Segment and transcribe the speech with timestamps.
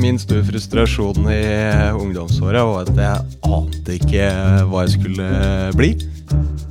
[0.00, 1.40] Min store frustrasjon i
[1.92, 4.28] ungdomsåra var at jeg ante ikke
[4.70, 5.26] hva jeg skulle
[5.76, 5.90] bli.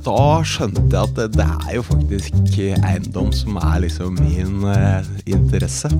[0.04, 5.08] Da skjønte jeg at det, det er jo faktisk eiendom som er liksom min eh,
[5.28, 5.90] interesse.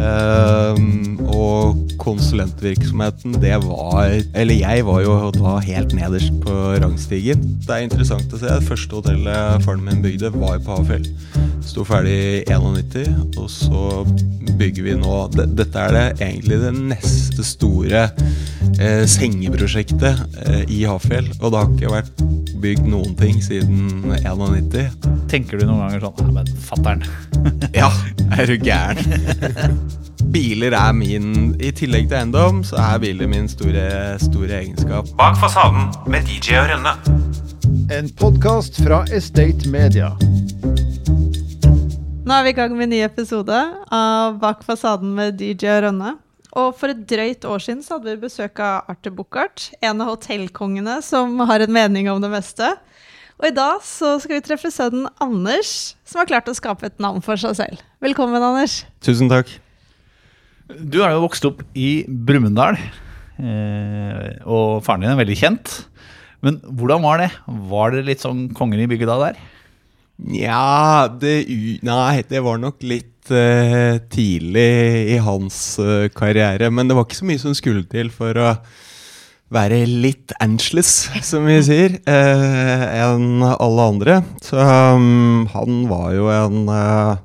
[0.00, 7.42] Ehm, og konsulentvirksomheten, det var Eller jeg var jo da helt nederst på rangstigen.
[7.66, 8.48] Det er interessant å se.
[8.48, 11.06] Det første hotellet faren min bygde, var på Hafjell.
[11.64, 14.04] Sto ferdig i 91, og så
[14.58, 18.08] bygger vi nå Dette er det egentlig det neste store
[18.78, 21.30] eh, sengeprosjektet eh, i Hafjell.
[21.40, 22.24] Og det har ikke vært
[22.64, 24.94] bygd noen ting siden 91.
[25.30, 27.04] Tenker du noen ganger sånn Nei, men fatter'n.
[27.80, 27.90] Ja,
[28.36, 29.00] er du gæren?
[30.34, 35.10] Biler er min I tillegg til eiendom, så er biler min store, store egenskap.
[35.18, 36.94] Bak fasaden med DJ og Rønne.
[37.94, 40.14] En podkast fra Estate Media.
[42.24, 45.82] Nå er vi i gang med en ny episode av Bak fasaden med DJ og
[45.88, 46.14] Rønne.
[46.54, 50.12] Og for et drøyt år siden så hadde vi besøk av Arthur Buchardt, en av
[50.12, 52.68] hotellkongene som har en mening om det meste.
[53.44, 56.94] Og i dag så skal vi treffe sønnen Anders, som har klart å skape et
[57.02, 57.82] navn for seg selv.
[58.00, 58.78] Velkommen, Anders.
[59.04, 59.50] Tusen takk.
[60.80, 62.78] Du er jo vokst opp i Brumunddal,
[63.36, 65.74] eh, og faren din er veldig kjent.
[66.40, 67.28] Men hvordan var det?
[67.68, 69.44] Var det litt sånn kongen i bygget da der?
[70.24, 71.36] Nja, det
[71.84, 74.72] Nei, det var nok litt uh, tidlig
[75.18, 76.72] i hans uh, karriere.
[76.72, 78.54] Men det var ikke så mye som skulle til for å
[79.54, 84.18] være litt angeles, som vi sier, eh, enn alle andre.
[84.44, 87.22] Så um, han var jo en eh,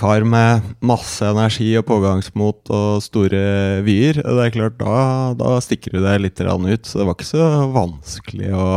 [0.00, 4.22] kar med masse energi og pågangsmot og store vyer.
[4.22, 6.86] Det er klart, da, da stikker du deg litt ut.
[6.86, 8.68] Så det var ikke så vanskelig å,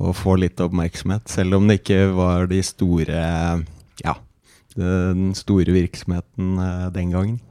[0.00, 3.24] å få litt oppmerksomhet, selv om det ikke var de store
[4.04, 4.16] Ja,
[4.78, 7.42] den store virksomheten eh, den gangen.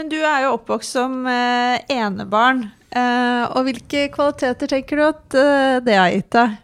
[0.00, 2.62] Men du er jo oppvokst som eh, enebarn.
[2.88, 6.54] Eh, og hvilke kvaliteter tenker du at eh, det har gitt deg?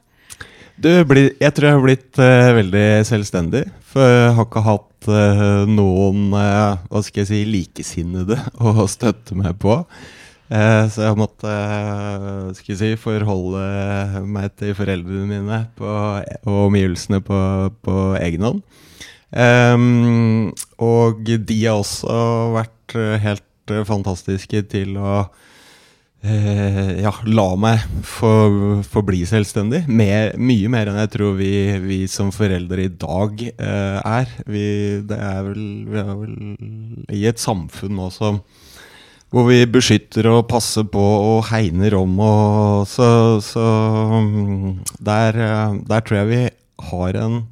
[0.81, 2.21] Du, jeg tror jeg har blitt
[2.57, 3.67] veldig selvstendig.
[3.85, 5.09] For jeg har ikke hatt
[5.69, 8.39] noen hva skal jeg si, likesinnede
[8.73, 9.83] å støtte meg på.
[10.49, 15.93] Så jeg eh, skal jeg si, forholde meg til foreldrene mine på,
[16.49, 17.43] og omgivelsene på,
[17.85, 18.65] på egen hånd.
[19.37, 22.17] Ehm, og de har også
[22.55, 25.25] vært eh, helt eh, fantastiske til å
[26.23, 28.33] eh, ja, la meg få,
[28.87, 29.85] få bli selvstendig.
[29.89, 31.51] Mer, mye mer enn jeg tror vi,
[31.83, 34.37] vi som foreldre i dag eh, er.
[34.47, 34.69] Vi,
[35.03, 36.39] er vel, vi er vel
[37.17, 38.43] i et samfunn nå som
[39.35, 42.15] hvor vi beskytter og passer på og hegner om.
[42.23, 43.09] Og så
[43.45, 43.67] så
[44.23, 46.43] mm, der, eh, der tror jeg vi
[46.91, 47.43] har en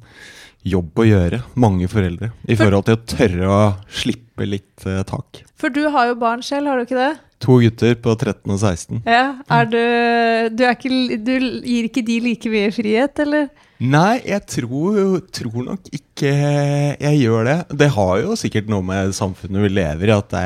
[0.65, 3.59] jobb å gjøre, mange foreldre, i For- forhold til å tørre å
[4.01, 5.43] slippe litt uh, tak.
[5.61, 7.11] For du har jo barn selv, har du ikke det?
[7.45, 9.03] To gutter på 13 og 16.
[9.05, 9.79] Ja, er du,
[10.55, 11.33] du, er ikke, du
[11.67, 13.49] gir ikke de like mye frihet, eller?
[13.83, 17.55] Nei, jeg tror, tror nok ikke jeg gjør det.
[17.83, 20.45] Det har jo sikkert noe med samfunnet vi lever i, at det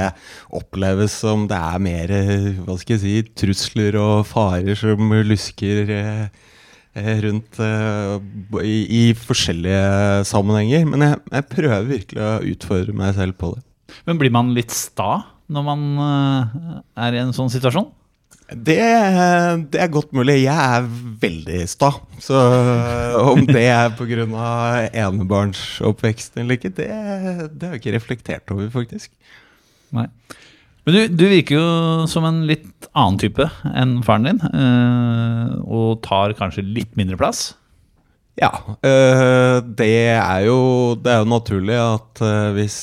[0.57, 5.93] oppleves som det er mer eh, hva skal jeg si, trusler og farer som lusker
[5.93, 6.47] eh,
[7.25, 8.17] rundt uh,
[8.63, 10.87] i, i forskjellige sammenhenger.
[10.89, 13.63] Men jeg, jeg prøver virkelig å utfordre meg selv på det.
[14.07, 17.89] Men blir man litt sta når man uh, er i en sånn situasjon?
[18.49, 18.81] Det,
[19.69, 20.39] det er godt mulig.
[20.41, 20.85] Jeg er
[21.21, 21.91] veldig sta.
[22.21, 22.37] Så
[23.21, 24.25] om det er pga.
[24.89, 26.89] enebarnsoppveksten eller ikke, det,
[27.53, 29.13] det har jeg ikke reflektert over, faktisk.
[29.93, 30.07] Nei.
[30.89, 31.65] Men du, du virker jo
[32.09, 33.45] som en litt annen type
[33.77, 37.51] enn faren din, øh, og tar kanskje litt mindre plass.
[38.41, 38.49] Ja.
[38.81, 42.79] øh, det er jo Det er jo naturlig at øh, hvis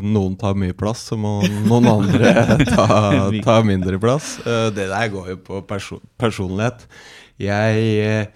[0.00, 2.32] noen tar mye plass, så må noen andre
[2.72, 2.88] ta,
[3.44, 4.38] ta mindre plass.
[4.46, 6.88] Uh, det der går jo på perso personlighet.
[7.36, 8.30] Jeg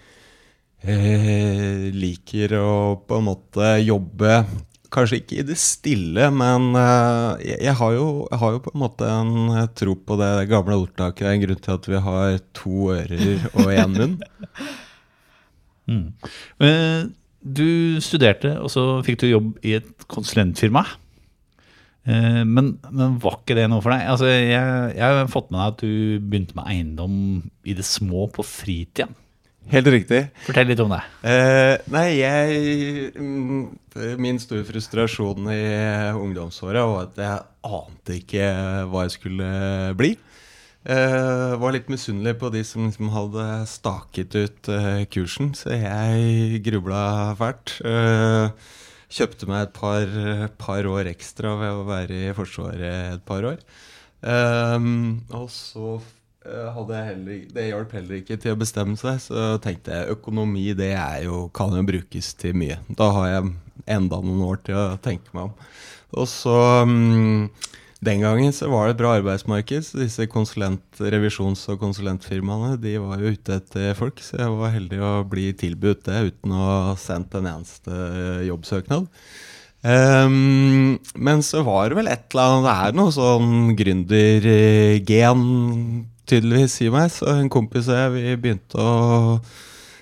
[1.97, 2.73] liker å
[3.09, 4.43] på en måte jobbe
[4.91, 8.83] Kanskje ikke i det stille, men øh, jeg, har jo, jeg har jo på en
[8.83, 11.23] måte en øh, tro på det gamle ordtaket.
[11.23, 14.17] Det er en grunn til at vi har to ører og én munn.
[15.91, 17.15] mm.
[17.41, 17.69] Du
[18.05, 20.83] studerte, og så fikk du jobb i et konsulentfirma.
[22.09, 24.07] Eh, Men, men var ikke det noe for deg?
[24.11, 27.17] Altså, jeg, jeg har fått med deg at du begynte med eiendom
[27.65, 29.09] i det små på fritida.
[29.71, 30.23] Helt riktig.
[30.47, 31.03] Fortell litt om det.
[31.23, 33.61] Uh, nei, jeg mm,
[34.19, 35.61] Min store frustrasjon i
[36.17, 38.49] ungdomsåra var at jeg ante ikke
[38.91, 39.51] hva jeg skulle
[40.01, 40.15] bli.
[40.81, 46.63] Uh, var litt misunnelig på de som som hadde staket ut uh, kursen, så jeg
[46.65, 47.05] grubla
[47.39, 47.77] fælt.
[47.85, 48.49] Uh,
[49.13, 50.19] kjøpte meg et par,
[50.59, 53.61] par år ekstra ved å være i Forsvaret et par år.
[54.21, 55.97] Ehm, og så
[57.05, 60.97] heller ikke- Det hjalp heller ikke til å bestemme seg, så tenkte jeg økonomi det
[61.25, 62.79] jo, kan jo brukes til mye.
[62.97, 63.53] Da har jeg
[63.87, 65.53] enda noen år til å tenke meg om.
[66.15, 67.51] Og så mm,
[68.03, 72.97] Den gangen så var det et bra arbeidsmarked, så disse konsulent, revisjons- og konsulentfirmaene de
[72.97, 76.65] var jo ute etter folk, så jeg var heldig å bli tilbudt det uten å
[76.89, 77.93] ha sendt en eneste
[78.49, 79.05] jobbsøknad.
[79.85, 85.45] Um, men så var det vel et eller annet Det er noe sånn gründergen
[86.31, 87.11] tydeligvis i meg.
[87.15, 89.41] Så en kompis og jeg vi begynte å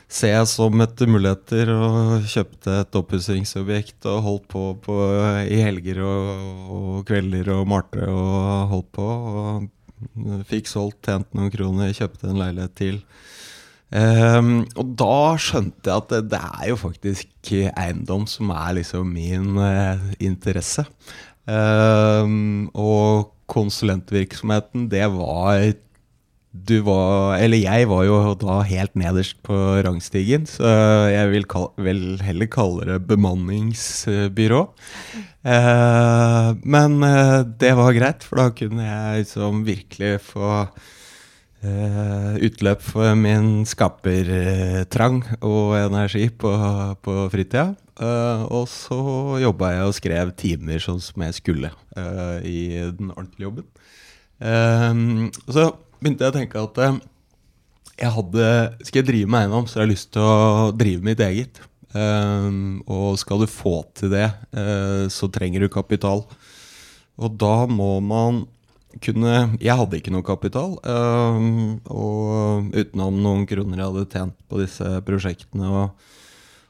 [0.09, 5.01] se som etter muligheter og kjøpte et oppussingsobjekt og holdt på, på
[5.45, 6.31] i helger og,
[6.77, 9.09] og kvelder og malte og holdt på.
[9.09, 13.03] Og fikk solgt, tjent noen kroner, kjøpte en leilighet til.
[13.89, 19.15] Um, og da skjønte jeg at det, det er jo faktisk eiendom som er liksom
[19.15, 20.85] min eh, interesse.
[21.49, 25.73] Um, og konsulentvirksomheten, det var
[26.67, 30.69] du var Eller jeg var jo da helt nederst på rangstigen, så
[31.13, 34.63] jeg vil kal, vel heller kalle det bemanningsbyrå.
[35.49, 40.53] Eh, men eh, det var greit, for da kunne jeg liksom virkelig få
[41.63, 46.53] eh, utløp for min skapertrang og energi på,
[47.05, 47.73] på fritida.
[47.99, 49.01] Eh, og så
[49.43, 52.61] jobba jeg og skrev timer sånn som jeg skulle eh, i
[52.95, 53.69] den ordentlige jobben.
[54.39, 56.99] Eh, så begynte jeg å tenke at eh,
[57.99, 58.51] jeg hadde,
[58.87, 61.59] skal jeg drive med eiendom, så har jeg lyst til å drive mitt eget.
[61.89, 66.23] Um, og skal du få til det, uh, så trenger du kapital.
[67.19, 68.45] Og da må man
[69.05, 70.79] kunne Jeg hadde ikke noe kapital.
[70.83, 76.07] um, og utenom noen kroner jeg hadde tjent på disse prosjektene og,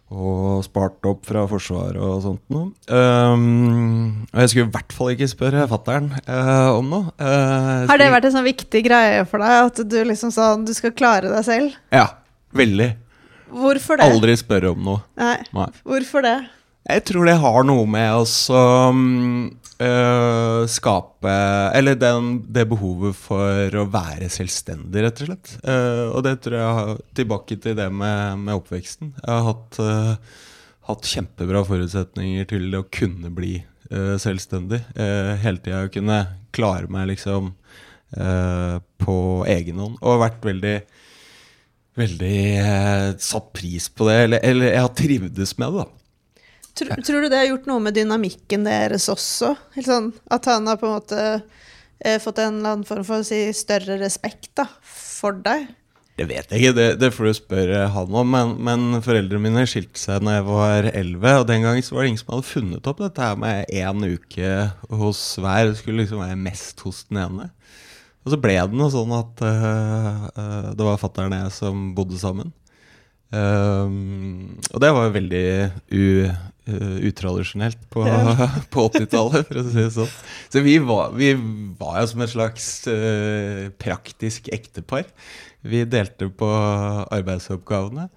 [0.08, 2.70] og spart opp fra Forsvaret og sånt noe.
[2.88, 7.10] Um, og jeg skulle i hvert fall ikke spørre fatter'n uh, om noe.
[7.20, 10.72] Eh, Har det vært en sånn viktig greie for deg at du liksom sånn Du
[10.76, 11.76] skal klare deg selv?
[11.92, 12.06] Ja,
[12.56, 12.94] veldig.
[13.52, 14.08] Hvorfor det?
[14.08, 15.02] Aldri spørre om noe.
[15.20, 15.36] Nei.
[15.56, 15.68] Nei.
[15.84, 16.38] Hvorfor det?
[16.88, 18.60] Jeg tror det har noe med å så,
[19.84, 21.34] øh, skape
[21.78, 25.54] Eller den, det behovet for å være selvstendig, rett og slett.
[25.62, 29.14] Uh, og det tror jeg Tilbake til det med, med oppveksten.
[29.20, 30.46] Jeg har hatt, uh,
[30.90, 33.58] hatt kjempebra forutsetninger til å kunne bli
[33.88, 34.82] selvstendig.
[35.40, 36.18] Hele tida kunne
[36.52, 37.54] klare meg liksom
[39.00, 39.14] på
[39.48, 39.94] egen hånd.
[40.04, 40.74] Og vært veldig
[41.98, 44.18] Veldig eh, satt pris på det.
[44.26, 45.97] Eller, eller jeg har trivdes med det, da.
[46.78, 49.54] Tror, tror du det har gjort noe med dynamikken deres også?
[49.82, 53.26] Sånn, at han har på en måte eh, fått en eller annen form for å
[53.26, 55.66] si, større respekt da, for deg?
[56.18, 58.32] Det vet jeg ikke, det, det får du spørre han om.
[58.34, 62.10] Men, men foreldrene mine skilte seg da jeg var 11, og den gangen var det
[62.10, 64.54] ingen som hadde funnet opp dette her med én uke
[65.02, 65.70] hos hver.
[65.70, 67.50] Det skulle liksom være mest hos den ene.
[68.26, 71.86] Og så ble det noe sånn at uh, uh, det var fatter'n og jeg som
[71.96, 72.50] bodde sammen.
[73.28, 75.48] Um, og det var jo veldig
[75.92, 76.04] u,
[76.70, 78.06] uh, utradisjonelt på,
[78.72, 80.14] på 80-tallet, for å si det sånn.
[80.48, 81.34] Så vi var, vi
[81.80, 85.08] var jo som et slags uh, praktisk ektepar.
[85.60, 86.48] Vi delte på
[87.12, 88.08] arbeidsoppgavene.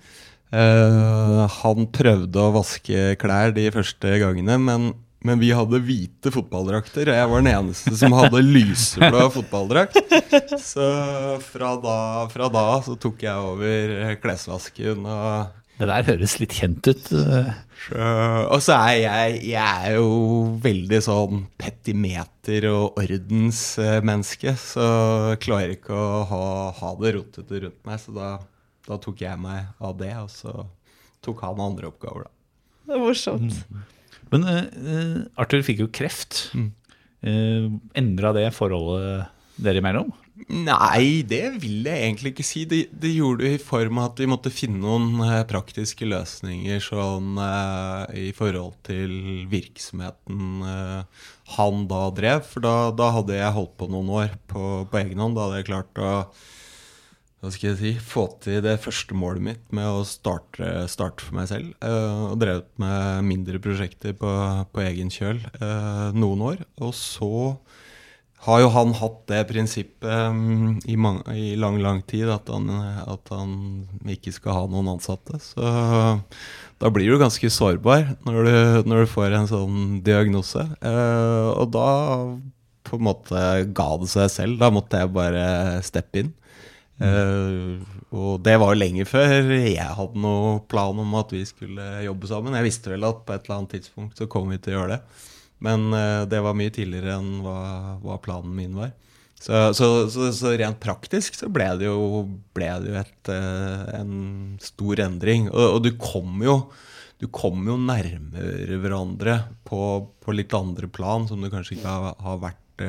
[0.52, 4.92] Uh, han prøvde å vaske klær de første gangene, men,
[5.28, 10.00] men vi hadde hvite fotballdrakter, og jeg var den eneste som hadde lyseblå fotballdrakt.
[10.62, 10.86] Så
[11.46, 11.98] fra da,
[12.34, 17.08] fra da så tok jeg over klesvasken og Det der høres litt kjent ut.
[17.18, 17.52] eh.
[17.88, 18.10] så,
[18.54, 20.10] og så er jeg, jeg er jo
[20.62, 24.90] veldig sånn petimeter- og ordensmenneske, så
[25.42, 26.44] klarer ikke å ha,
[26.82, 28.02] ha det rotete rundt meg.
[28.04, 28.36] Så da,
[28.90, 30.54] da tok jeg meg av det, og så
[31.26, 32.32] tok han andre oppgaver, da.
[32.90, 33.58] Det er morsomt.
[34.32, 34.64] Men eh,
[34.96, 36.48] eh, Arthur fikk jo kreft.
[36.56, 36.72] Mm.
[37.22, 39.28] Uh, Endra det forholdet
[39.62, 40.10] dere imellom?
[40.50, 42.64] Nei, det vil jeg egentlig ikke si.
[42.70, 46.82] Det, det gjorde det i form av at vi måtte finne noen eh, praktiske løsninger
[46.82, 49.14] sånn uh, i forhold til
[49.52, 52.48] virksomheten uh, han da drev.
[52.48, 55.38] For da, da hadde jeg holdt på noen år på, på egen hånd.
[55.38, 56.16] Da hadde jeg klart å
[57.42, 61.40] hva skal jeg si, få til det første målet mitt med å starte, starte for
[61.40, 61.72] meg selv.
[61.82, 64.30] eh, og drevet med mindre prosjekter på,
[64.70, 66.62] på egen kjøl eh, noen år.
[66.86, 67.32] Og så
[68.46, 72.70] har jo han hatt det prinsippet mm, i, mange, i lang, lang tid at han,
[73.10, 73.52] at han
[74.10, 75.42] ikke skal ha noen ansatte.
[75.42, 75.66] Så
[76.82, 78.56] da blir du ganske sårbar når du,
[78.90, 80.66] når du får en sånn diagnose.
[80.78, 81.90] Eh, og da
[82.86, 83.44] på en måte
[83.78, 84.62] ga det seg selv.
[84.62, 86.32] Da måtte jeg bare steppe inn.
[87.02, 91.86] Eh, og det var jo lenge før jeg hadde noen plan om at vi skulle
[92.06, 92.58] jobbe sammen.
[92.60, 94.98] Jeg visste vel at på et eller annet tidspunkt så kom vi til å gjøre
[94.98, 95.30] det.
[95.62, 97.62] Men uh, det var mye tidligere enn hva,
[98.02, 98.92] hva planen min var.
[99.42, 103.86] Så, så, så, så rent praktisk så ble det jo, ble det jo et, uh,
[104.02, 104.16] en
[104.62, 105.48] stor endring.
[105.54, 106.64] Og, og du kom jo
[107.22, 109.36] du kom jo nærmere hverandre
[109.70, 109.80] på,
[110.26, 112.82] på litt andre plan, som du kanskje ikke har, har vært,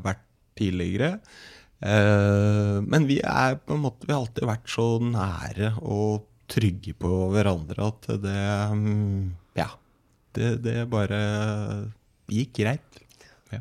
[0.00, 0.22] vært
[0.56, 1.10] tidligere.
[1.80, 6.92] Eh, men vi er på en måte Vi har alltid vært så nære og trygge
[6.98, 9.70] på hverandre at det mm, Ja.
[10.30, 11.16] Det, det bare
[12.30, 12.98] gikk greit.
[13.50, 13.58] Ja.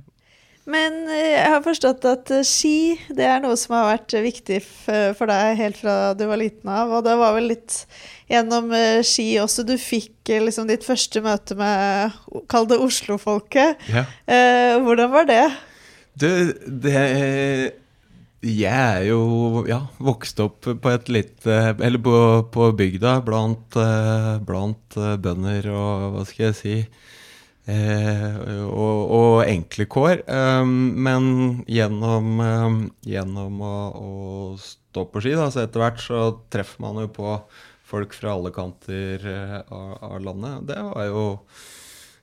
[0.70, 5.32] Men eh, jeg har forstått at ski det er noe som har vært viktig for
[5.32, 6.92] deg helt fra du var liten av.
[7.00, 7.80] Og det var vel litt
[8.30, 12.20] gjennom eh, ski også du fikk liksom ditt første møte med
[12.52, 13.90] Kall det Oslofolket.
[13.90, 14.06] Ja.
[14.84, 15.46] Hvordan var det?
[16.20, 16.30] Du,
[16.68, 17.00] det
[18.40, 22.16] Jeg er jo ja, vokst opp på et litt eh, Eller på,
[22.54, 29.34] på bygda blant, eh, blant eh, bønder og hva skal jeg si eh, og, og
[29.44, 30.24] enkle kår.
[30.24, 30.64] Eh,
[31.08, 31.26] men
[31.68, 32.78] gjennom, eh,
[33.12, 34.14] gjennom å, å
[34.64, 37.36] stå på ski, da, så etter hvert så treffer man jo på
[37.90, 39.26] folk fra alle kanter
[39.68, 40.64] av, av landet.
[40.70, 41.26] Det var jo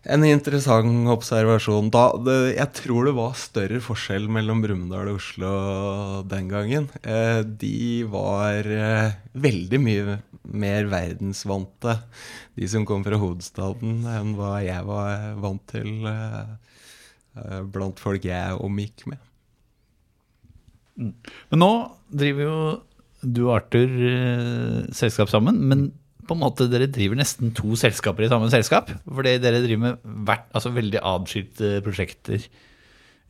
[0.07, 1.91] en interessant observasjon.
[1.95, 5.53] Da, det, jeg tror det var større forskjell mellom Brumunddal og Oslo
[6.31, 6.89] den gangen.
[7.03, 11.97] Eh, de var eh, veldig mye mer verdensvante,
[12.55, 16.53] de som kom fra hovedstaden, enn hva jeg var vant til eh,
[17.41, 19.23] eh, blant folk jeg omgikk med.
[20.97, 21.73] Men nå
[22.09, 22.59] driver jo
[23.27, 25.89] du og Arthur eh, selskap sammen, men
[26.27, 28.91] på en måte dere driver nesten to selskaper i samme selskap.
[29.07, 32.47] Fordi dere driver med hvert, altså veldig adskilte prosjekter.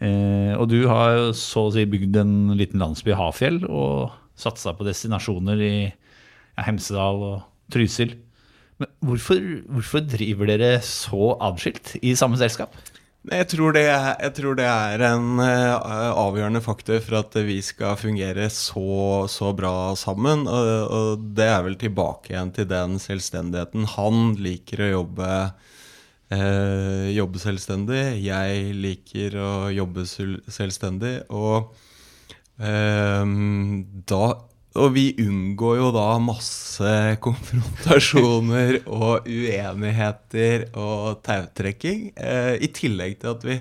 [0.04, 4.84] Eh, og du har så å si bygd en liten landsby Hafjell og satsa på
[4.84, 7.38] destinasjoner i ja, Hemsedal og
[7.72, 8.16] Trysil.
[8.76, 9.40] Men hvorfor,
[9.72, 12.76] hvorfor driver dere så adskilt i samme selskap?
[13.26, 17.56] Jeg tror det er, jeg tror det er en uh, avgjørende faktor for at vi
[17.64, 20.44] skal fungere så, så bra sammen.
[20.46, 23.88] Og, og det er vel tilbake igjen til den selvstendigheten.
[23.96, 25.30] Han liker å jobbe,
[26.36, 28.04] uh, jobbe selvstendig.
[28.22, 31.16] Jeg liker å jobbe selvstendig.
[31.34, 31.72] Og
[32.62, 33.24] uh,
[34.06, 34.22] da
[34.76, 36.92] og vi unngår jo da masse
[37.26, 42.10] konfrontasjoner og uenigheter og tautrekking.
[42.16, 43.58] Eh, I tillegg til at vi,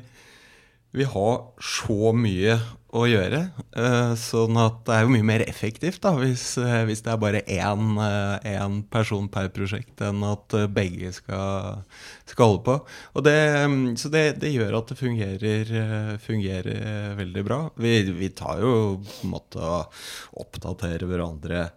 [0.95, 2.59] vi har så mye
[2.95, 3.41] å gjøre.
[3.75, 7.21] Eh, sånn at det er jo mye mer effektivt da, hvis, eh, hvis det er
[7.21, 11.81] bare én, eh, én person per prosjekt, enn at begge skal,
[12.29, 12.77] skal holde på.
[13.25, 13.35] Det,
[13.65, 15.75] mm, så det, det gjør at det fungerer,
[16.23, 17.59] fungerer veldig bra.
[17.75, 18.73] Vi, vi tar jo
[19.03, 21.67] på en måte og oppdaterer hverandre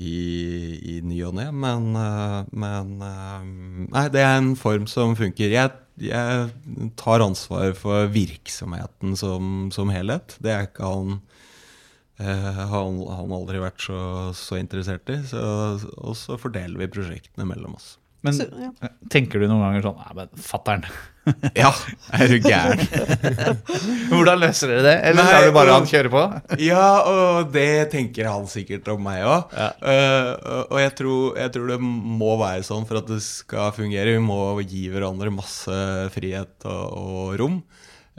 [0.00, 0.16] i,
[0.96, 1.90] i ny og ne, men,
[2.56, 5.52] men Nei, det er en form som funker.
[5.52, 10.36] Jeg, jeg tar ansvar for virksomheten som, som helhet.
[10.42, 11.16] Det er ikke han
[12.18, 14.02] eh, har han, han aldri vært så,
[14.36, 15.20] så interessert i.
[15.30, 15.42] Så,
[15.96, 17.96] og så fordeler vi prosjektene mellom oss.
[18.22, 18.70] Men Så, ja.
[19.10, 20.84] tenker du noen ganger sånn Nei, men fatter'n.
[21.58, 21.70] Ja,
[22.18, 22.80] er du gæren?
[24.12, 24.94] Hvordan løser dere det?
[25.10, 26.22] Eller lar du bare og- han kjøre på?
[26.62, 29.54] Ja, og det tenker han sikkert om meg òg.
[29.58, 29.68] Ja.
[30.70, 34.16] og jeg tror, jeg tror det må være sånn for at det skal fungere.
[34.16, 35.78] Vi må gi hverandre masse
[36.14, 37.62] frihet og, og rom.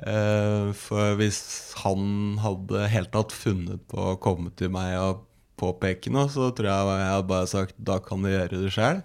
[0.03, 1.37] Uh, for hvis
[1.83, 5.21] han hadde helt tatt funnet på å komme til meg og
[5.61, 9.03] påpeke noe, så tror jeg jeg hadde bare sagt da kan du gjøre det sjøl.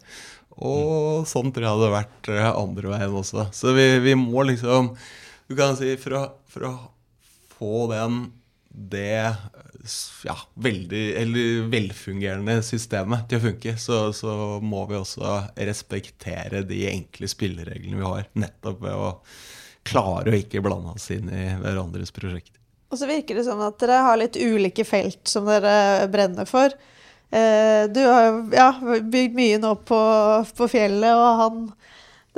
[0.59, 3.49] Og sånn tror jeg det hadde vært eh, andre veien også.
[3.55, 4.93] Så vi, vi må liksom
[5.49, 6.73] Du kan si for å, for å
[7.59, 8.27] få den
[8.69, 9.35] det
[10.25, 16.83] ja, veldig, eller velfungerende systemet til å funke, så, så må vi også respektere de
[16.91, 18.29] enkle spillereglene vi har.
[18.39, 19.09] Nettopp ved å
[19.89, 22.61] klare å ikke blande oss inn i hverandres prosjekter.
[22.89, 26.73] Og så virker det sånn at dere har litt ulike felt som dere brenner for.
[27.31, 28.71] Eh, du har ja,
[29.05, 30.01] bygd mye nå på,
[30.57, 31.67] på fjellet, og han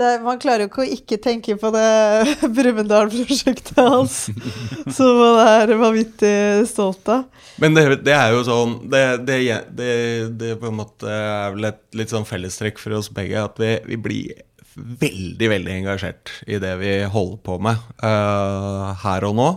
[0.00, 1.86] det, Man klarer jo ikke å ikke tenke på det
[2.56, 4.22] Brumunddal-prosjektet hans,
[4.96, 6.34] som man er vanvittig
[6.70, 7.26] stolt av.
[7.60, 9.40] Men det, det er jo sånn det, det,
[9.76, 13.74] det, på en måte er vel et litt sånn fellestrekk for oss begge at vi,
[13.90, 19.48] vi blir veldig, veldig engasjert i det vi holder på med uh, her og nå.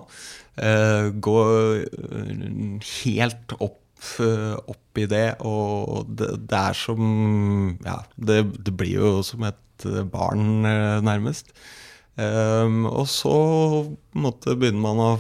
[0.54, 1.38] Uh, gå
[1.82, 3.80] eh, helt opp,
[4.24, 9.46] eh, opp i det, og det, det er som Ja, det, det blir jo som
[9.48, 11.54] et barn, eh, nærmest.
[12.14, 13.34] Um, og så
[14.14, 15.12] måte begynner man å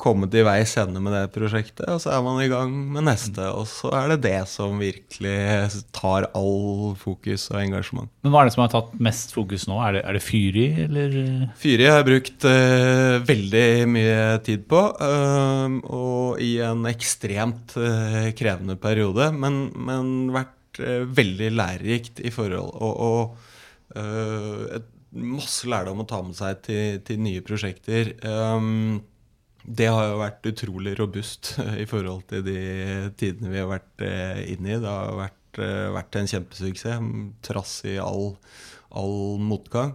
[0.00, 3.46] kommet i veis ende med det prosjektet, og så er man i gang med neste.
[3.52, 8.10] Og så er det det som virkelig tar all fokus og engasjement.
[8.24, 9.78] Men hva er det som har tatt mest fokus nå?
[9.84, 11.18] Er det, er det Fyri, eller?
[11.60, 18.30] Fyri har jeg brukt uh, veldig mye tid på, uh, og i en ekstremt uh,
[18.38, 26.08] krevende periode, men, men vært eh, veldig lærerikt i forhold og, og masse lærdom å
[26.08, 28.12] ta med seg til, til nye prosjekter.
[28.22, 29.00] Um,
[29.64, 32.60] det har jo vært utrolig robust i forhold til de
[33.20, 34.80] tidene vi har vært eh, inne i.
[34.80, 37.12] Det har vært, eh, vært en kjempesuksess,
[37.46, 38.34] trass i all,
[38.96, 39.94] all motgang.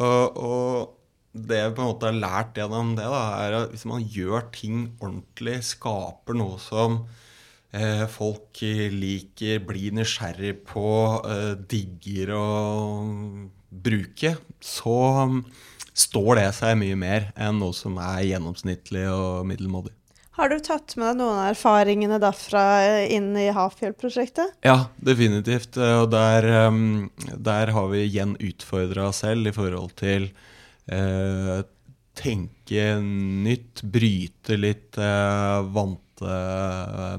[0.00, 0.98] Og, og
[1.32, 4.48] det jeg på en måte har lært gjennom det, da, er at hvis man gjør
[4.52, 7.02] ting ordentlig, skaper noe som
[7.72, 8.60] eh, folk
[8.92, 10.88] liker, blir nysgjerrig på,
[11.32, 12.46] eh, digger å
[13.72, 14.98] bruke, så
[15.92, 19.92] står det seg mye mer enn noe som er gjennomsnittlig og middelmådig.
[20.38, 22.64] Har du tatt med deg noen av erfaringene derfra
[23.04, 24.54] inn i Hafjell-prosjektet?
[24.64, 25.76] Ja, definitivt.
[25.76, 30.30] Og der, um, der har vi igjen utfordra oss selv i forhold til
[30.88, 31.60] eh,
[32.16, 36.38] tenke nytt, bryte litt eh, vante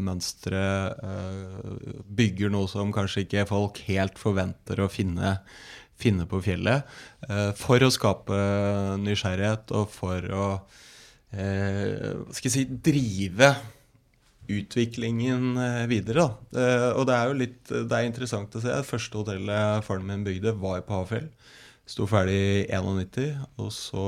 [0.01, 0.65] mønstre.
[0.98, 5.38] Eh, bygger noe som kanskje ikke folk helt forventer å finne,
[6.03, 6.89] finne på fjellet.
[7.29, 8.39] eh, for å skape
[9.03, 10.48] nysgjerrighet og for å
[11.31, 13.53] eh, skal jeg si, drive
[14.53, 16.27] utviklingen eh, videre.
[16.53, 16.93] Da.
[17.00, 18.72] Og det er jo litt det er interessant å se.
[18.72, 21.29] Det første hotellet faren min bygde, var på Havfjell.
[21.83, 24.03] Sto ferdig i 91, og så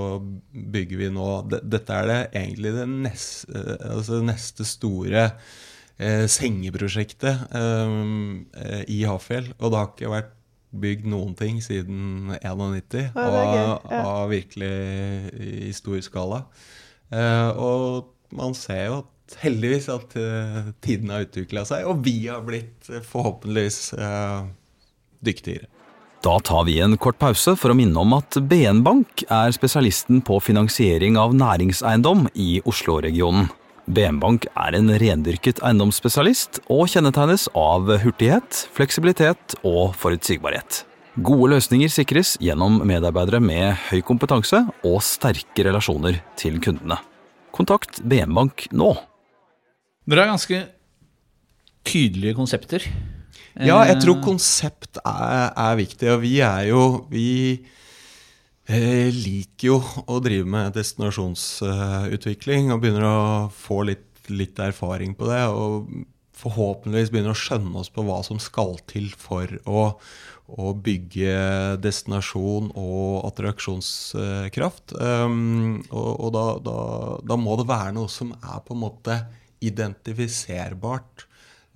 [0.74, 5.26] bygger vi nå Dette er det egentlig det neste, altså neste store
[6.00, 9.52] eh, sengeprosjektet eh, i Hafjell.
[9.60, 10.32] Og det har ikke vært
[10.82, 13.56] bygd noen ting siden 91 og av,
[13.90, 14.02] ja.
[14.02, 14.72] av virkelig
[15.70, 16.44] i stor skala.
[17.14, 22.28] Eh, og man ser jo at heldigvis at eh, tiden har utvikla seg, og vi
[22.28, 24.46] har blitt eh, forhåpentligvis eh,
[25.26, 25.70] dyktigere.
[26.26, 30.24] Da tar vi en kort pause for å minne om at BN Bank er spesialisten
[30.26, 33.52] på finansiering av næringseiendom i Oslo-regionen.
[33.86, 40.82] BN Bank er en rendyrket eiendomsspesialist og kjennetegnes av hurtighet, fleksibilitet og forutsigbarhet.
[41.22, 46.98] Gode løsninger sikres gjennom medarbeidere med høy kompetanse og sterke relasjoner til kundene.
[47.56, 48.90] Kontakt BN Bank nå.
[50.10, 50.64] Dere har ganske
[51.86, 52.84] tydelige konsepter.
[53.56, 57.64] Ja, jeg tror Eh, konsept er, er viktig, og vi er jo Vi
[58.72, 59.78] eh, liker jo
[60.10, 63.18] å drive med destinasjonsutvikling og begynner å
[63.54, 65.44] få litt, litt erfaring på det.
[65.54, 65.90] Og
[66.36, 69.86] forhåpentligvis begynner å skjønne oss på hva som skal til for å,
[70.52, 74.98] å bygge destinasjon og attraksjonskraft.
[75.00, 76.80] Um, og og da, da,
[77.32, 79.22] da må det være noe som er på en måte
[79.66, 81.24] identifiserbart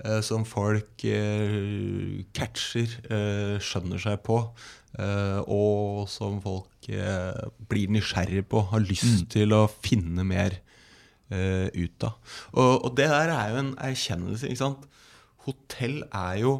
[0.03, 2.99] eh, som folk eh, catcher,
[3.63, 4.43] skjønner seg på,
[4.97, 10.57] og som folk eh, blir nysgjerrig på, har lyst til å finne mer
[11.31, 12.17] eh, ut av.
[12.55, 14.87] Og, og det der er jo en erkjennelse, ikke sant.
[15.45, 16.55] Hotell er jo,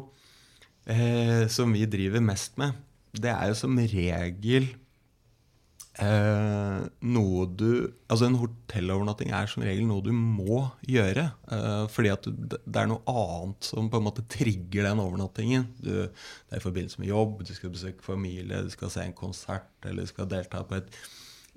[0.86, 2.78] eh, som vi driver mest med,
[3.16, 4.70] det er jo som regel
[6.00, 11.26] Eh, noe du Altså En hotellovernatting er som regel noe du må gjøre.
[11.52, 15.68] Eh, fordi at du, det er noe annet som på en måte trigger den overnattingen.
[15.78, 19.16] Du, det er i forbindelse med jobb, du skal besøke familie, du skal se en
[19.16, 21.00] konsert, eller du skal delta på et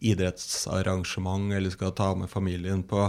[0.04, 3.08] idrettsarrangement, eller du skal ta med familien på,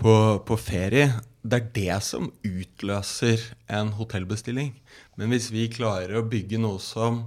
[0.00, 0.14] på,
[0.48, 1.10] på ferie.
[1.46, 4.72] Det er det som utløser en hotellbestilling.
[5.20, 7.26] Men hvis vi klarer å bygge noe som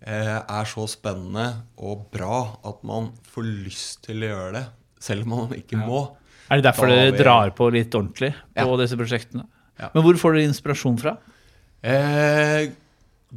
[0.00, 4.62] er så spennende og bra at man får lyst til å gjøre det,
[5.02, 6.06] selv om man ikke må.
[6.50, 8.78] Er det derfor dere drar på litt ordentlig på Ja.
[8.80, 9.44] disse prosjektene?
[9.78, 9.90] Ja.
[9.94, 11.18] Men hvor får dere inspirasjon fra?
[11.82, 12.72] Eh,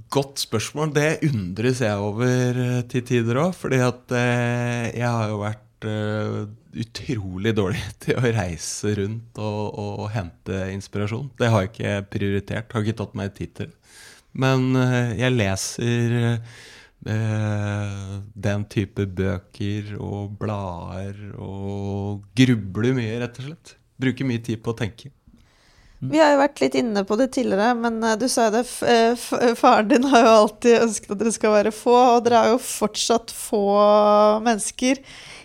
[0.10, 0.94] godt spørsmål.
[0.96, 3.54] Det undres jeg over eh, til tider òg.
[3.58, 6.40] Fordi at eh, jeg har jo vært eh,
[6.84, 11.30] utrolig dårlig til å reise rundt og, og, hente inspirasjon.
[11.40, 12.74] Det har jeg ikke prioritert.
[12.74, 13.72] Har ikke tatt meg tid til.
[14.34, 23.52] Men eh, jeg leser eh, den type bøker og blader og grubler mye, rett og
[23.52, 23.76] slett.
[24.02, 25.14] Bruker mye tid på å tenke.
[26.04, 28.66] Vi har jo vært litt inne på det tidligere, men eh, du sa jo det.
[29.60, 32.62] Faren din har jo alltid ønsket at dere skal være få, og dere er jo
[32.66, 33.64] fortsatt få
[34.44, 35.02] mennesker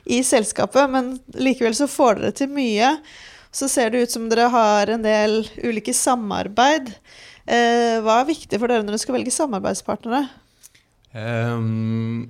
[0.09, 2.97] i selskapet, men likevel så får dere til mye.
[3.53, 6.95] Så ser det ut som dere har en del ulike samarbeid.
[7.49, 10.27] Eh, Hva er viktig for dere når dere skal velge samarbeidspartnere?
[11.17, 12.29] Um,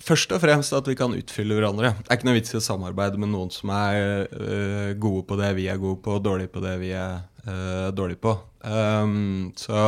[0.00, 1.92] først og fremst at vi kan utfylle hverandre.
[2.00, 5.36] Det er ikke noe vits i å samarbeide med noen som er uh, gode på
[5.40, 8.34] det vi er gode på, og dårlige på det vi er uh, dårlige på.
[8.64, 9.84] Um, så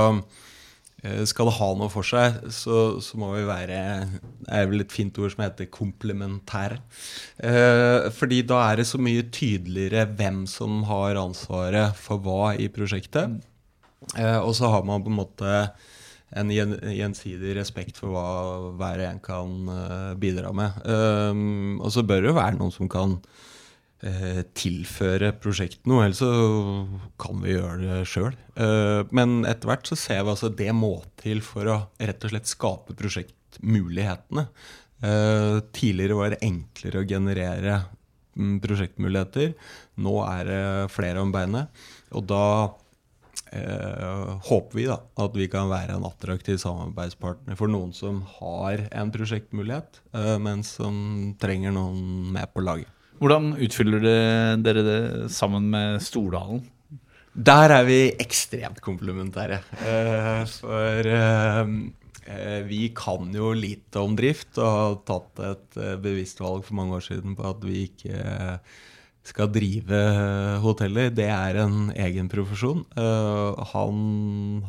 [1.01, 3.77] skal det ha noe for seg, så, så må vi være
[4.11, 6.77] Det er vel et fint ord som heter komplementære.
[7.40, 12.68] Eh, fordi da er det så mye tydeligere hvem som har ansvaret for hva i
[12.68, 13.38] prosjektet.
[14.17, 15.55] Eh, og så har man på en måte
[16.31, 18.27] en gjensidig respekt for hva
[18.79, 20.83] hver en kan eh, bidra med.
[20.87, 23.17] Um, og så bør det jo være noen som kan
[24.07, 26.31] eh, tilføre prosjektet noe, ellers så
[27.21, 28.37] kan vi gjøre det sjøl.
[29.11, 32.51] men etter hvert så ser vi altså det må til for å rett og slett
[32.51, 34.47] skape prosjektmulighetene.
[35.01, 37.79] Eh, tidligere var det enklere å generere
[38.37, 39.55] mm, prosjektmuligheter.
[40.05, 41.73] Nå er det flere om beinet.
[42.13, 42.45] Og da
[43.53, 48.87] eh, håper vi da at vi kan være en attraktiv samarbeidspartner for noen som har
[48.91, 52.89] en prosjektmulighet, eh, men som trenger noen med på laget.
[53.21, 56.63] Hvordan utfyller det- dere det sammen med Stordalen?
[57.37, 59.61] Der er vi ekstremt komplementære.
[59.87, 61.67] Eh, for eh,
[62.27, 66.75] eh, vi kan jo lite om drift og har tatt et eh, bevisst valg for
[66.75, 68.59] mange år siden på at vi ikke
[69.26, 70.00] skal drive
[70.64, 71.11] hoteller.
[71.12, 72.85] Det er en egen profesjon.
[72.96, 74.02] Eh, han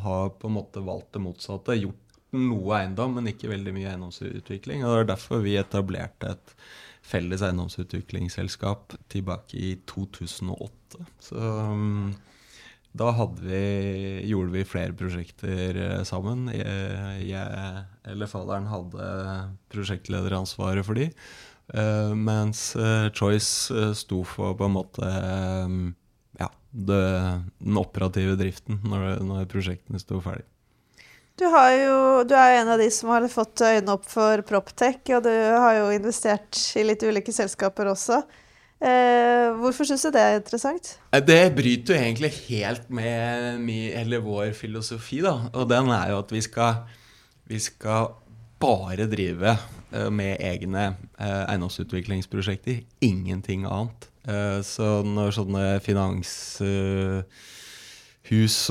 [0.04, 1.78] har på en måte valgt det motsatte.
[1.80, 4.84] Gjort noe eiendom, men ikke veldig mye eiendomsutvikling.
[4.84, 6.56] og Det er derfor vi etablerte et
[7.02, 11.02] felles eiendomsutviklingsselskap tilbake i 2008.
[11.20, 12.12] Så um,
[12.92, 13.08] da
[13.40, 13.62] vi,
[14.28, 16.44] gjorde vi flere prosjekter eh, sammen.
[16.52, 19.06] Jeg, jeg eller faderen hadde
[19.72, 21.08] prosjektlederansvaret for de.
[21.74, 25.10] Eh, mens eh, Choice eh, sto for på en måte
[26.40, 27.02] ja, det,
[27.58, 30.46] den operative driften når, når prosjektene sto ferdig.
[31.40, 31.96] Du, har jo,
[32.28, 35.32] du er jo en av de som har fått øynene opp for Proptech, og du
[35.32, 38.20] har jo investert i litt ulike selskaper også.
[38.82, 40.96] Eh, hvorfor syns du det er interessant?
[41.14, 45.36] Det bryter jo egentlig helt med mi, eller vår filosofi, da.
[45.54, 46.82] Og den er jo at vi skal,
[47.46, 48.10] vi skal
[48.62, 49.56] bare drive
[49.92, 52.82] eh, med egne eh, eiendomsutviklingsprosjekter.
[53.04, 54.08] Ingenting annet.
[54.28, 57.26] Eh, så når sånne finanshus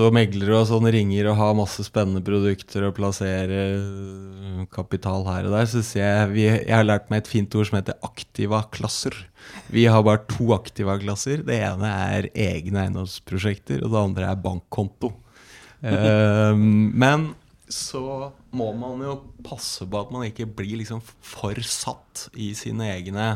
[0.01, 3.75] og meglere og sånn ringer og har masse spennende produkter og plasserer
[4.71, 7.67] kapital her og der, så ser jeg vi, Jeg har lært meg et fint ord
[7.67, 9.13] som heter aktiva-klasser.
[9.73, 11.43] Vi har bare to aktiva-klasser.
[11.47, 15.09] Det ene er egne eiendomsprosjekter, og det andre er bankkonto.
[17.01, 17.31] Men
[17.71, 23.29] så må man jo passe på at man ikke blir liksom for satt i egne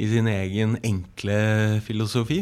[0.00, 2.40] i sin egen enkle filosofi.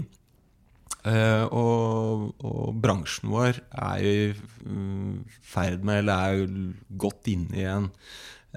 [1.09, 4.33] Uh, og, og bransjen vår er jo i
[4.66, 5.12] mm,
[5.46, 7.87] ferd med, eller er jo godt inne i en,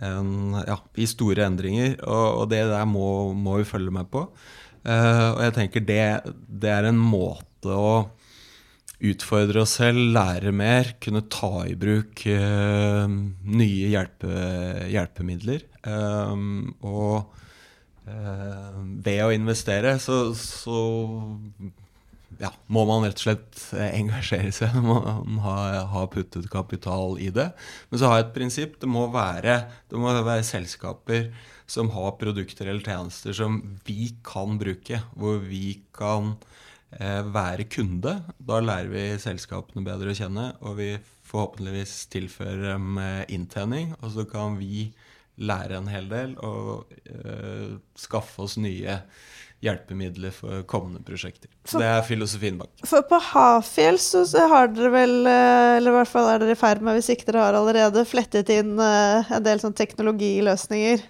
[0.03, 1.95] en ja, i store endringer.
[2.01, 4.25] Og, og det der må, må vi følge med på.
[4.81, 6.03] Uh, og jeg tenker det,
[6.49, 8.09] det er en måte å
[9.01, 14.31] utfordre oss selv, lære mer, kunne ta i bruk eh, nye hjelpe,
[14.91, 15.65] hjelpemidler.
[15.81, 16.47] Eh,
[16.85, 17.15] og
[18.05, 20.81] eh, ved å investere så, så
[22.41, 24.77] ja, må man rett og slett engasjere seg.
[24.85, 25.57] Man ha,
[25.93, 27.51] ha puttet kapital i det.
[27.89, 28.77] Men så har jeg et prinsipp.
[28.81, 31.31] Det må være, det må være selskaper
[31.71, 35.01] som har produkter eller tjenester som vi kan bruke.
[35.15, 36.35] Hvor vi kan
[36.91, 38.17] være kunde.
[38.37, 40.89] Da lærer vi selskapene bedre å kjenne, og vi
[41.31, 43.93] forhåpentligvis tilfører dem eh, inntjening.
[44.01, 44.89] Og så kan vi
[45.41, 48.99] lære en hel del og eh, skaffe oss nye
[49.61, 51.49] hjelpemidler for kommende prosjekter.
[51.69, 52.71] Så det er filosofien bak.
[52.89, 56.59] For på Hafjell så har dere vel, eh, eller i hvert fall er dere i
[56.59, 61.05] ferd med, hvis ikke dere har allerede, flettet inn eh, en del sånn teknologiløsninger.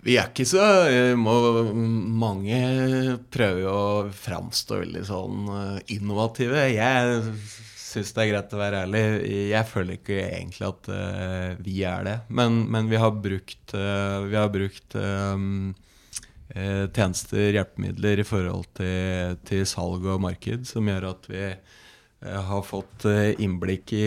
[0.00, 1.34] Vi er ikke så eh, må,
[1.74, 2.60] Mange
[3.32, 6.62] prøver jo å framstå veldig sånn eh, innovative.
[6.72, 7.26] Jeg
[7.90, 9.04] syns det er greit å være ærlig.
[9.50, 12.16] Jeg føler ikke egentlig at uh, vi er det.
[12.30, 15.72] Men, men vi har brukt, uh, vi har brukt um,
[16.54, 21.44] uh, tjenester, hjelpemidler i forhold til, til salg og marked, som gjør at vi
[22.20, 23.06] har fått
[23.40, 24.06] innblikk i,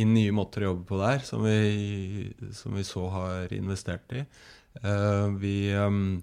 [0.00, 4.22] i nye måter å jobbe på der, som vi, som vi så har investert i.
[4.80, 6.22] Eh, vi um,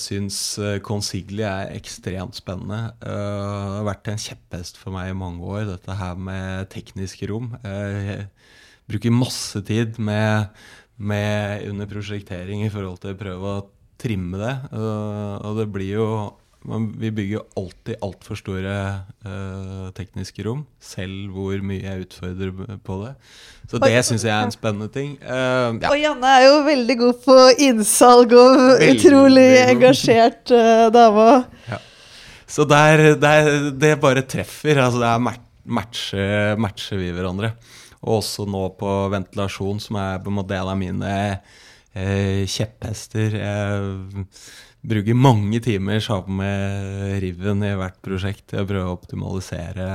[0.00, 2.94] syns eh, Consigli er ekstremt spennende.
[3.02, 7.28] Eh, det har vært en kjepphest for meg i mange år, dette her med tekniske
[7.32, 7.52] rom.
[7.66, 8.26] Eh,
[8.86, 10.48] Jeg bruker masse tid med,
[10.96, 13.64] med under prosjektering i forhold til å prøve å
[13.98, 14.54] trimme det.
[14.72, 16.08] Eh, Og det blir jo
[16.66, 18.74] Man, vi bygger jo alltid altfor store
[19.22, 23.12] eh, tekniske rom, selv hvor mye jeg utfordrer på det.
[23.70, 25.16] Så det syns jeg er en spennende ting.
[25.22, 25.90] Uh, ja.
[25.90, 29.70] Og Janne er jo veldig god på innsalg og Veldig utrolig god.
[29.72, 31.28] engasjert uh, dame.
[32.46, 34.78] Så der, der, det bare treffer.
[34.78, 37.54] Altså det er mat- matcher vi hverandre.
[38.06, 41.14] Og også nå på ventilasjon, som er på en måte en av mine
[41.96, 43.34] eh, kjepphester.
[43.40, 44.26] Jeg
[44.86, 49.88] bruker mange timer sammen med Riven i hvert prosjekt til å prøve å optimalisere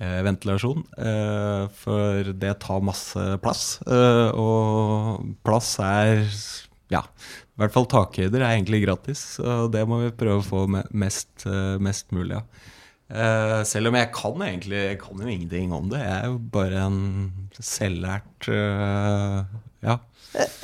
[0.00, 0.82] eh, ventilasjon.
[0.96, 3.64] Eh, for det tar masse plass.
[3.86, 6.24] Eh, og plass er
[6.90, 10.66] ja, i hvert fall takhøyder er egentlig gratis, og det må vi prøve å få
[10.72, 12.68] mest, eh, mest mulig av.
[13.10, 15.98] Eh, selv om jeg kan egentlig jeg kan jo ingenting om det.
[15.98, 17.00] Jeg er jo bare en
[17.58, 19.40] selvlært eh,
[19.86, 19.98] ja.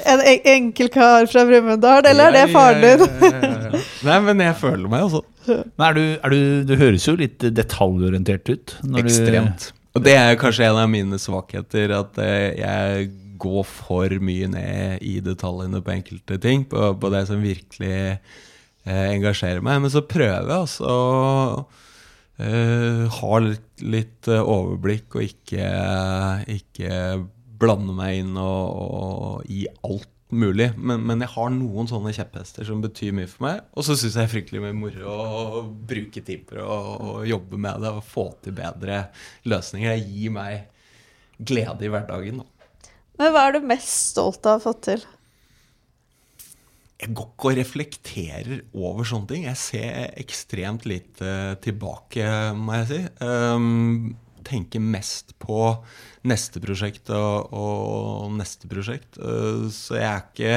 [0.06, 3.80] En en enkel kar fra Brumunddal, eller er det faren din?
[4.06, 5.64] Nei, men jeg føler meg jo sånn.
[5.78, 8.76] Men du, du, du høres jo litt detaljorientert ut.
[8.84, 9.72] når du- Ekstremt.
[9.96, 13.06] Og det er kanskje en av mine svakheter, at eh, jeg
[13.42, 19.06] går for mye ned i detaljene på enkelte ting, på, på det som virkelig eh,
[19.16, 19.80] engasjerer meg.
[19.82, 21.66] Men så prøver jeg altså å
[22.38, 25.70] eh, ha litt, litt overblikk og ikke,
[26.58, 26.92] ikke
[27.60, 30.70] blande meg inn og, og i alt mulig.
[30.76, 33.64] Men, men jeg har noen sånne kjepphester som betyr mye for meg.
[33.76, 37.20] Og så syns jeg det er fryktelig mye moro å bruke tid på det og,
[37.26, 39.06] jobbe med det og få til bedre
[39.48, 39.94] løsninger.
[39.94, 40.72] Det gir meg
[41.36, 42.42] glede i hverdagen.
[43.16, 45.06] Men hva er du mest stolt av å ha fått til?
[46.96, 49.42] Jeg går ikke og reflekterer over sånne ting.
[49.44, 52.24] Jeg ser ekstremt lite tilbake,
[52.56, 53.00] må jeg si.
[53.20, 54.14] Um,
[54.46, 55.72] tenker mest på
[56.26, 59.18] neste prosjekt og, og neste prosjekt.
[59.18, 60.54] Uh, så jeg er ikke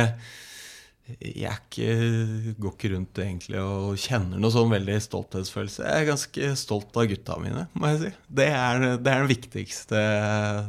[1.18, 5.86] jeg ikke, går ikke rundt egentlig og kjenner noe sånn veldig stolthetsfølelse.
[5.86, 8.12] Jeg er ganske stolt av gutta mine, må jeg si.
[8.42, 10.04] Det er, det er, den, viktigste,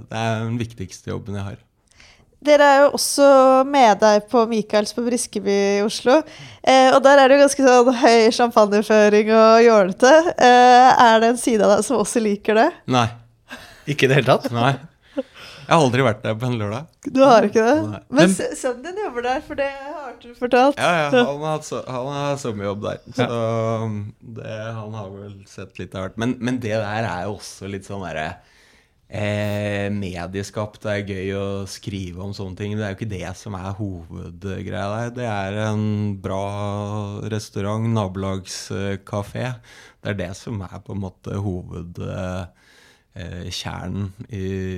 [0.08, 1.60] det er den viktigste jobben jeg har.
[2.40, 3.24] Dere er jo også
[3.68, 6.22] med deg på Michaels på Briskeby i Oslo.
[6.64, 10.12] Eh, og der er det jo ganske sånn høy champagneføring og jålete.
[10.40, 12.70] Eh, er det en side av deg som også liker det?
[12.96, 13.08] Nei.
[13.90, 14.48] Ikke i det hele tatt?
[14.56, 14.72] Nei.
[15.70, 16.86] Jeg har aldri vært der på en lørdag.
[17.14, 17.74] Du har ikke det?
[17.92, 17.98] Nei.
[18.08, 20.80] Men Men- sønnen din jobber der, for det har du fortalt.
[20.80, 22.98] Ja, ja, han har, hatt så- han har sommerjobb der.
[23.14, 23.28] Så
[23.84, 24.00] um,
[24.40, 24.48] det,
[24.80, 26.16] han har vel sett litt av hvert.
[26.18, 28.32] Men, men det der er jo også litt sånn derre
[29.10, 30.82] eh, Medieskapt.
[30.84, 32.70] Det er gøy å skrive om sånne ting.
[32.78, 35.08] Det er jo ikke det som er hovedgreia der.
[35.18, 35.84] Det er en
[36.22, 36.46] bra
[37.32, 39.46] restaurant, nabolagskafé.
[40.00, 44.30] Det er det som er på en måte hovedkjernen i,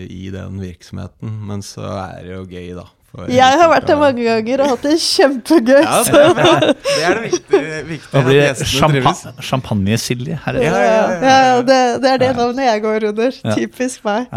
[0.08, 1.30] i den virksomheten.
[1.48, 2.86] Men så er det jo gøy, da.
[3.12, 5.82] Jeg har vært der mange ganger og hatt det kjempegøy.
[5.84, 6.62] ja, det er.
[6.72, 7.80] Det er det viktige.
[7.88, 9.12] viktige det blir det champa
[9.48, 10.60] champagnesilje her.
[10.62, 11.58] Ja, Ja, ja, ja, ja.
[11.68, 13.36] det, det er det navnet jeg går under.
[13.44, 13.56] Ja.
[13.58, 14.32] Typisk meg.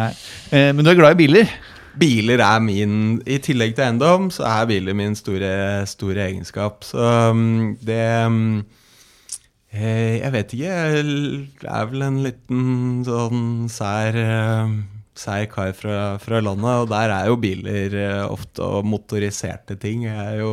[0.51, 1.53] Eh, men du er glad i biler?
[1.95, 6.83] Biler er min I tillegg til eiendom, så er biler min store, store egenskap.
[6.83, 6.99] Så
[7.31, 8.65] um, det um,
[9.71, 10.65] eh, Jeg vet ikke.
[10.65, 12.67] Jeg er vel en liten
[13.07, 14.75] sånn sær eh,
[15.15, 20.03] Sær kar fra, fra landet, og der er jo biler eh, ofte, og motoriserte ting
[20.11, 20.51] er jo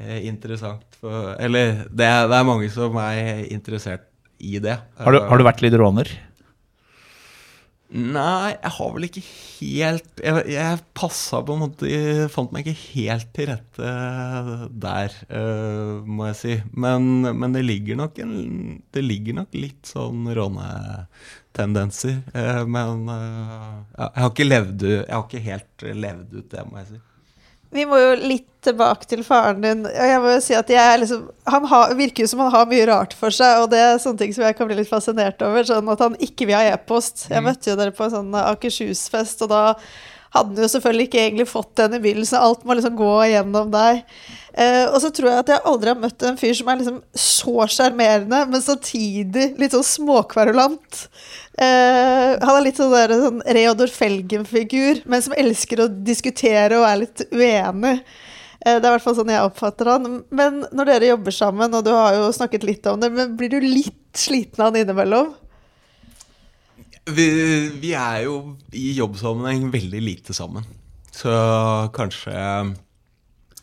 [0.00, 4.78] eh, interessant for Eller det det er mange som er interessert i det.
[4.98, 6.10] Har du, har du vært litt råner?
[7.88, 12.66] Nei, jeg har vel ikke helt Jeg, jeg passa på en måte Jeg fant meg
[12.68, 13.92] ikke helt til rette
[14.84, 16.56] der, uh, må jeg si.
[16.76, 18.34] Men, men det ligger nok en,
[18.92, 22.20] Det ligger nok litt sånn rånetendenser.
[22.36, 26.82] Uh, men uh, jeg har ikke levd Jeg har ikke helt levd ut det, må
[26.82, 27.00] jeg si.
[27.74, 29.84] Vi må jo litt tilbake til faren din.
[29.86, 32.68] Og jeg må jo si at jeg liksom, Han har, virker jo som han har
[32.70, 35.42] mye rart for seg, og det er sånne ting som jeg kan bli litt fascinert
[35.44, 35.66] over.
[35.68, 37.28] Sånn at han ikke vil ha e-post.
[37.32, 39.62] Jeg møtte jo dere på en sånn Akershus-fest, og da
[40.34, 43.70] hadde han jo selvfølgelig ikke egentlig fått den i så Alt må liksom gå gjennom
[43.72, 44.02] deg.
[44.58, 47.00] Eh, og så tror jeg at jeg aldri har møtt en fyr som er liksom
[47.14, 51.04] så sjarmerende, men samtidig litt sånn småkverulant.
[51.58, 56.88] Eh, han er litt sånn, der, sånn Reodor Felgen-figur, men som elsker å diskutere og
[56.90, 57.98] er litt uenig.
[58.66, 60.22] Eh, det er i hvert fall sånn jeg oppfatter han.
[60.34, 63.54] Men når dere jobber sammen, og du har jo snakket litt om det, men blir
[63.54, 65.36] du litt sliten av han innimellom?
[67.14, 67.28] Vi,
[67.80, 68.34] vi er jo
[68.76, 70.66] i jobbsammenheng veldig lite sammen.
[71.14, 71.32] Så
[71.96, 72.34] kanskje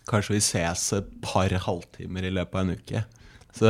[0.05, 2.99] Kanskje vi ses et par halvtimer i løpet av en uke.
[3.55, 3.69] Så,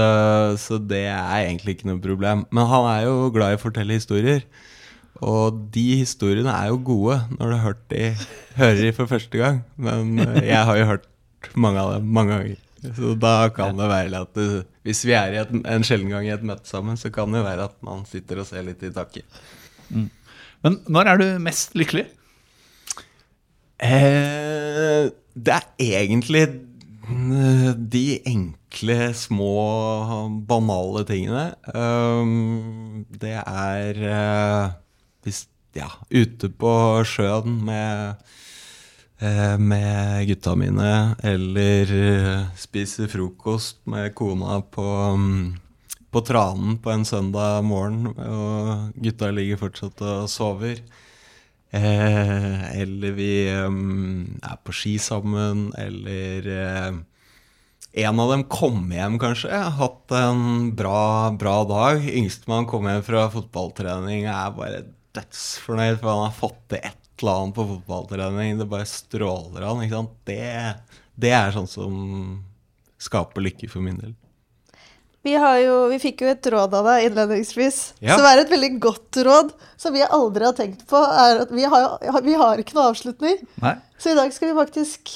[0.59, 2.43] så det er egentlig ikke noe problem.
[2.51, 4.43] Men han er jo glad i å fortelle historier.
[5.23, 8.03] Og de historiene er jo gode når du hørt de,
[8.59, 9.61] hører de for første gang.
[9.79, 11.07] Men eh, jeg har jo hørt
[11.55, 12.61] mange av dem mange ganger.
[12.99, 16.33] Så da kan det være at det, hvis vi er et, en sjelden gang i
[16.35, 19.25] et møte sammen, så kan det være at man sitter og ser litt i taket.
[20.65, 22.07] Men når er du mest lykkelig?
[23.83, 26.45] Eh, det er egentlig
[27.07, 29.51] mm, de enkle, små,
[30.47, 31.49] banale tingene.
[31.75, 34.73] Um, det er eh,
[35.25, 35.45] hvis,
[35.75, 36.71] ja, ute på
[37.07, 38.23] sjøen med,
[39.19, 40.93] eh, med gutta mine,
[41.23, 44.87] eller eh, spise frokost med kona på,
[45.19, 45.43] mm,
[46.15, 50.79] på Tranen på en søndag morgen, og gutta ligger fortsatt og sover.
[51.75, 57.01] Eh, eller vi er på ski sammen, eller eh,
[58.05, 59.59] en av dem kommer hjem, kanskje.
[59.81, 62.07] Hatt en bra, bra dag.
[62.07, 64.83] Yngstemann kommer hjem fra fotballtrening og er bare
[65.19, 68.59] dødsfornøyd, for han har fått til et eller annet på fotballtrening.
[68.59, 69.83] Det bare stråler han.
[69.83, 70.19] ikke sant?
[70.31, 70.43] Det,
[71.27, 71.95] det er sånn som
[73.03, 74.15] skaper lykke for min del.
[75.25, 78.13] Vi, har jo, vi fikk jo et råd av deg innledningsvis, Ja.
[78.17, 80.99] som er et veldig godt råd, som vi aldri har tenkt på.
[81.01, 83.73] er at Vi har, vi har ikke noe avslutning, Nei?
[83.97, 85.09] så i dag skal vi faktisk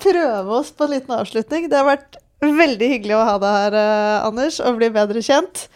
[0.00, 1.68] prøve oss på en liten avslutning.
[1.68, 5.66] Det har vært veldig hyggelig å ha deg her, eh, Anders, og bli bedre kjent.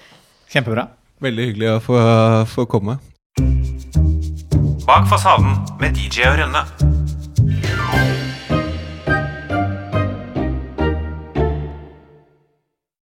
[0.48, 0.88] Kjempebra.
[1.20, 2.00] Veldig hyggelig å få,
[2.48, 2.98] få komme.
[4.88, 6.97] Bak fasaden med DJ og Rønne.